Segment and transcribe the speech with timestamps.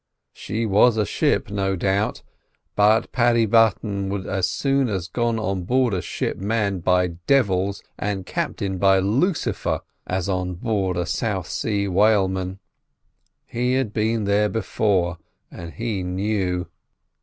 [0.33, 2.23] She was a ship, no doubt,
[2.75, 7.83] but Paddy Button would as soon have gone on board a ship manned by devils,
[7.99, 12.57] and captained by Lucifer, as on board a South Sea whaleman.
[13.45, 15.19] He had been there before,
[15.51, 16.67] and he knew.